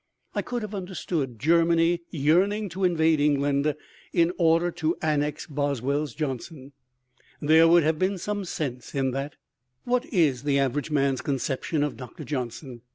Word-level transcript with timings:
I 0.33 0.41
could 0.41 0.63
have 0.63 0.73
understood 0.73 1.37
Germany 1.37 2.01
yearning 2.09 2.69
to 2.69 2.83
invade 2.83 3.19
England 3.19 3.75
in 4.11 4.31
order 4.39 4.71
to 4.71 4.97
annex 4.99 5.45
Boswell's 5.45 6.15
Johnson. 6.15 6.71
There 7.39 7.67
would 7.67 7.83
have 7.83 7.99
been 7.99 8.17
some 8.17 8.43
sense 8.45 8.95
in 8.95 9.11
that. 9.11 9.35
What 9.83 10.07
is 10.11 10.41
the 10.41 10.57
average 10.57 10.89
man's 10.89 11.21
conception 11.21 11.83
of 11.83 11.97
Doctor 11.97 12.23
Johnson? 12.23 12.81